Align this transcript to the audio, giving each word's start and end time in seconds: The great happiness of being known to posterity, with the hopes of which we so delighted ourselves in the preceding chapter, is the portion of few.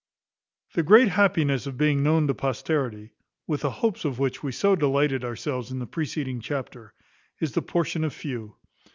The 0.73 0.81
great 0.81 1.09
happiness 1.09 1.67
of 1.67 1.77
being 1.77 2.01
known 2.01 2.25
to 2.25 2.33
posterity, 2.33 3.11
with 3.45 3.61
the 3.61 3.69
hopes 3.69 4.03
of 4.03 4.17
which 4.17 4.41
we 4.41 4.51
so 4.51 4.75
delighted 4.75 5.23
ourselves 5.23 5.69
in 5.69 5.77
the 5.77 5.85
preceding 5.85 6.39
chapter, 6.41 6.95
is 7.39 7.51
the 7.51 7.61
portion 7.61 8.03
of 8.03 8.11
few. 8.11 8.55